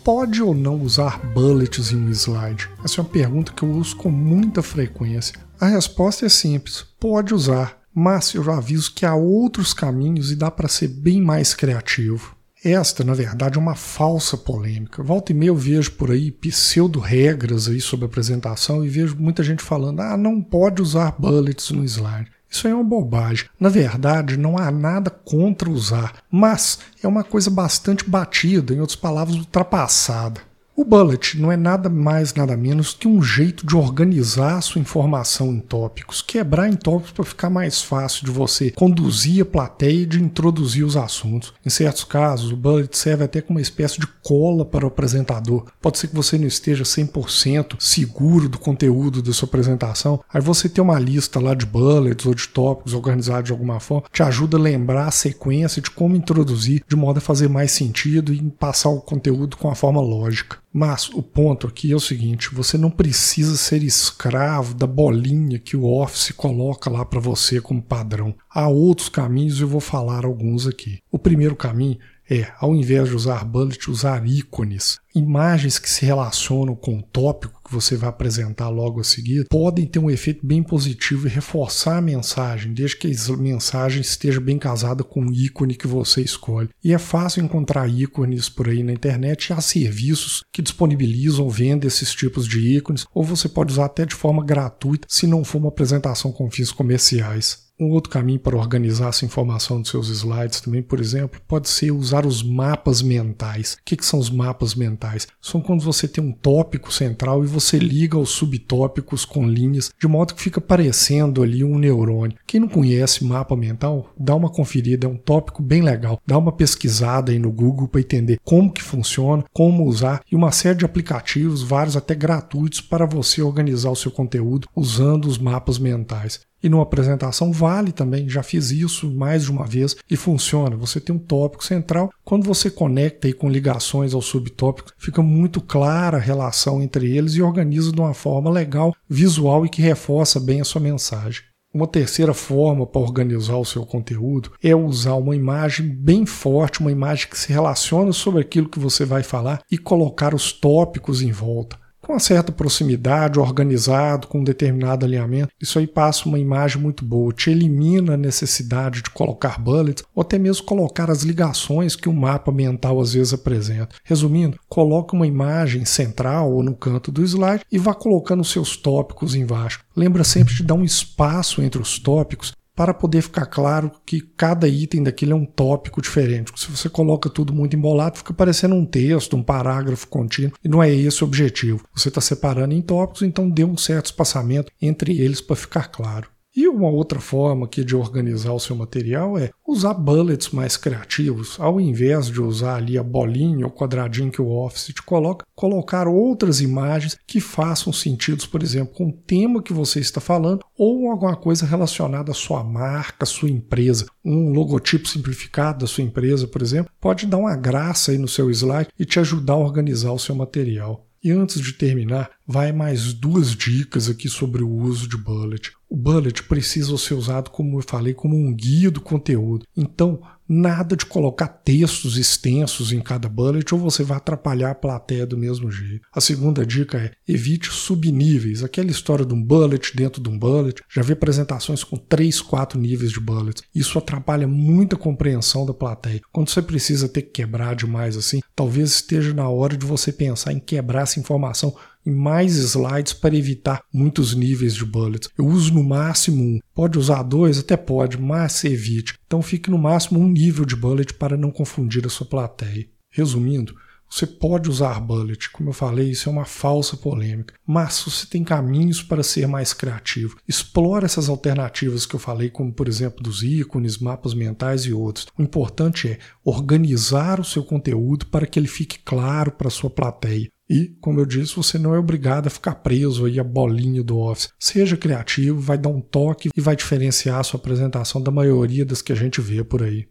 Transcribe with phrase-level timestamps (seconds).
[0.05, 2.69] Pode ou não usar bullets em um slide?
[2.81, 5.37] Essa é uma pergunta que eu uso com muita frequência.
[5.59, 10.35] A resposta é simples: pode usar mas eu já aviso que há outros caminhos e
[10.35, 12.35] dá para ser bem mais criativo.
[12.61, 15.03] Esta, na verdade, é uma falsa polêmica.
[15.03, 19.63] Volta e meia eu vejo por aí pseudo-regras aí sobre apresentação e vejo muita gente
[19.63, 22.31] falando: ah, não pode usar bullets no slide.
[22.49, 23.47] Isso aí é uma bobagem.
[23.59, 28.95] Na verdade, não há nada contra usar, mas é uma coisa bastante batida, em outras
[28.95, 30.41] palavras, ultrapassada.
[30.77, 34.81] O bullet não é nada mais, nada menos que um jeito de organizar a sua
[34.81, 40.01] informação em tópicos, quebrar em tópicos para ficar mais fácil de você conduzir a plateia
[40.01, 41.53] e de introduzir os assuntos.
[41.65, 45.65] Em certos casos, o bullet serve até como uma espécie de cola para o apresentador.
[45.81, 50.67] Pode ser que você não esteja 100% seguro do conteúdo da sua apresentação, aí você
[50.67, 54.57] ter uma lista lá de bullets ou de tópicos organizados de alguma forma te ajuda
[54.57, 58.89] a lembrar a sequência de como introduzir de modo a fazer mais sentido e passar
[58.89, 60.64] o conteúdo com a forma lógica.
[60.77, 65.77] Mas o ponto aqui é o seguinte: você não precisa ser escravo da bolinha que
[65.77, 68.35] o Office coloca lá para você como padrão.
[68.49, 70.99] Há outros caminhos e eu vou falar alguns aqui.
[71.09, 71.97] O primeiro caminho
[72.29, 74.99] é, ao invés de usar bullet, usar ícones.
[75.13, 79.85] Imagens que se relacionam com o tópico que você vai apresentar logo a seguir podem
[79.85, 84.57] ter um efeito bem positivo e reforçar a mensagem, desde que a mensagem esteja bem
[84.57, 86.69] casada com o ícone que você escolhe.
[86.83, 92.13] E é fácil encontrar ícones por aí na internet há serviços que disponibilizam, vendem esses
[92.13, 95.69] tipos de ícones, ou você pode usar até de forma gratuita se não for uma
[95.69, 97.64] apresentação com fins comerciais.
[97.77, 101.91] Um outro caminho para organizar essa informação dos seus slides também, por exemplo, pode ser
[101.91, 103.73] usar os mapas mentais.
[103.73, 105.27] O que, que, são os mapas mentais?
[105.41, 110.07] São quando você tem um tópico central e você liga os subtópicos com linhas, de
[110.07, 112.37] modo que fica parecendo ali um neurônio.
[112.47, 116.21] Quem não conhece mapa mental, dá uma conferida, é um tópico bem legal.
[116.25, 120.51] Dá uma pesquisada aí no Google para entender como que funciona, como usar e uma
[120.53, 125.77] série de aplicativos, vários até gratuitos, para você organizar o seu conteúdo usando os mapas
[125.77, 126.39] mentais.
[126.65, 130.75] E numa apresentação vale também, já fiz isso mais de uma vez e funciona.
[130.75, 135.61] Você tem um tópico central, quando você conecta aí com ligações aos subtópicos, fica muito
[135.61, 140.39] clara a relação entre eles e organiza de uma forma legal, visual e que reforça
[140.39, 141.43] bem a sua mensagem.
[141.71, 146.91] Uma terceira forma para organizar o seu conteúdo é usar uma imagem bem forte, uma
[146.91, 151.31] imagem que se relaciona sobre aquilo que você vai falar e colocar os tópicos em
[151.31, 156.81] volta com uma certa proximidade, organizado, com um determinado alinhamento, isso aí passa uma imagem
[156.81, 161.95] muito boa, te elimina a necessidade de colocar bullets ou até mesmo colocar as ligações
[161.95, 163.95] que o mapa mental às vezes apresenta.
[164.03, 169.33] Resumindo, coloque uma imagem central ou no canto do slide e vá colocando seus tópicos
[169.33, 169.83] embaixo.
[169.95, 174.67] Lembra sempre de dar um espaço entre os tópicos para poder ficar claro que cada
[174.67, 176.51] item daquilo é um tópico diferente.
[176.55, 180.83] Se você coloca tudo muito embolado, fica parecendo um texto, um parágrafo contínuo, e não
[180.83, 181.83] é esse o objetivo.
[181.95, 186.34] Você está separando em tópicos, então dê um certo espaçamento entre eles para ficar claro.
[186.55, 191.57] E uma outra forma aqui de organizar o seu material é usar bullets mais criativos.
[191.59, 196.07] Ao invés de usar ali a bolinha ou quadradinho que o Office te coloca, colocar
[196.07, 201.11] outras imagens que façam sentido, por exemplo, com o tema que você está falando ou
[201.11, 204.05] alguma coisa relacionada à sua marca, à sua empresa.
[204.23, 208.49] Um logotipo simplificado da sua empresa, por exemplo, pode dar uma graça aí no seu
[208.49, 211.05] slide e te ajudar a organizar o seu material.
[211.21, 215.71] E antes de terminar, vai mais duas dicas aqui sobre o uso de bullet.
[215.89, 219.65] O bullet precisa ser usado, como eu falei, como um guia do conteúdo.
[219.77, 225.25] Então, nada de colocar textos extensos em cada bullet ou você vai atrapalhar a plateia
[225.25, 226.07] do mesmo jeito.
[226.13, 228.63] A segunda dica é evite subníveis.
[228.63, 230.81] Aquela história de um bullet dentro de um bullet.
[230.89, 233.63] Já vi apresentações com 3, 4 níveis de bullets.
[233.73, 236.21] Isso atrapalha muito a compreensão da plateia.
[236.31, 240.51] Quando você precisa ter que quebrar demais assim, talvez esteja na hora de você pensar
[240.51, 241.75] em quebrar essa informação
[242.05, 245.29] em mais slides para evitar muitos níveis de bullets.
[245.37, 246.59] Eu uso no máximo um.
[246.73, 247.59] Pode usar dois?
[247.59, 249.17] Até pode, mas evite.
[249.25, 252.87] Então fique no máximo um nível de bullet para não confundir a sua plateia.
[253.09, 253.75] Resumindo,
[254.09, 258.43] você pode usar bullet, como eu falei, isso é uma falsa polêmica, mas você tem
[258.43, 260.37] caminhos para ser mais criativo.
[260.47, 265.27] Explore essas alternativas que eu falei, como por exemplo dos ícones, mapas mentais e outros.
[265.37, 269.89] O importante é organizar o seu conteúdo para que ele fique claro para a sua
[269.89, 270.49] plateia.
[270.69, 274.17] E, como eu disse, você não é obrigado a ficar preso aí a bolinha do
[274.17, 274.49] Office.
[274.59, 279.01] Seja criativo, vai dar um toque e vai diferenciar a sua apresentação da maioria das
[279.01, 280.07] que a gente vê por aí.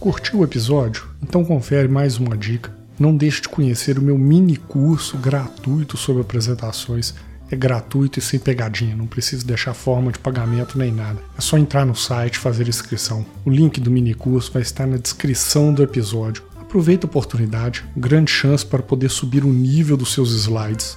[0.00, 1.08] Curtiu o episódio?
[1.22, 2.76] Então confere mais uma dica.
[2.98, 7.14] Não deixe de conhecer o meu mini curso gratuito sobre apresentações.
[7.48, 11.20] É gratuito e sem pegadinha, não precisa deixar forma de pagamento nem nada.
[11.36, 13.24] É só entrar no site e fazer inscrição.
[13.44, 16.42] O link do mini curso vai estar na descrição do episódio.
[16.72, 20.96] Aproveita a oportunidade, grande chance para poder subir o nível dos seus slides.